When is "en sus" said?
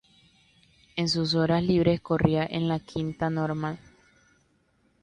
0.95-1.35